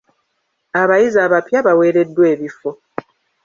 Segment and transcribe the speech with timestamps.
[0.81, 2.69] Abayizi abapya baweereddwa ebifo.